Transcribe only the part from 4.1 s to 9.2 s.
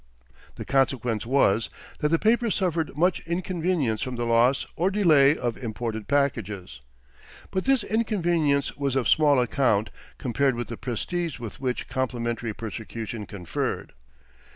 the loss or delay of imported packages. But this inconvenience was of